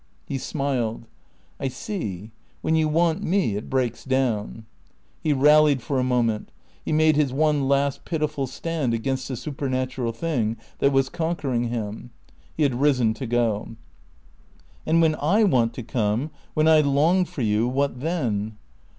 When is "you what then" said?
17.43-18.57